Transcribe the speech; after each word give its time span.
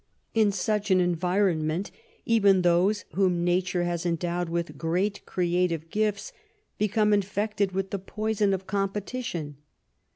In 0.33 0.51
such 0.51 0.89
an 0.89 0.99
environment 0.99 1.91
even 2.25 2.63
those 2.63 3.05
whom 3.13 3.43
nature 3.43 3.83
has 3.83 4.03
endowed 4.03 4.49
with 4.49 4.75
great 4.75 5.23
creative 5.27 5.91
gifts 5.91 6.33
become 6.79 7.13
infected 7.13 7.73
with 7.73 7.91
the 7.91 7.99
poison 7.99 8.51
of 8.51 8.65
competition. 8.65 9.57